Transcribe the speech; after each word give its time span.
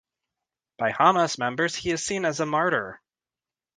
By 0.79 0.93
Hamas 0.93 1.37
members 1.37 1.75
he 1.75 1.91
is 1.91 2.03
seen 2.03 2.25
as 2.25 2.39
a 2.39 2.45
martyr. 2.47 2.99